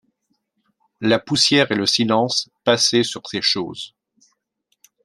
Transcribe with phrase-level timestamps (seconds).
[1.01, 3.93] La poussière et le silence passaient sur ces choses.